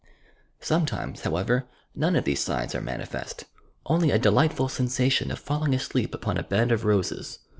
Sometimes, 0.61 1.21
however, 1.21 1.67
none 1.93 2.15
of 2.15 2.23
these 2.23 2.39
signs 2.39 2.73
arc 2.73 2.83
manifest— 2.83 3.45
only 3.85 4.09
a 4.09 4.17
delightful 4.17 4.67
sensation 4.67 5.29
of 5.29 5.37
falling 5.37 5.75
asleep 5.75 6.15
upon 6.15 6.39
a 6.39 6.43
bed 6.43 6.71
of 6.71 6.85
roses. 6.85 7.37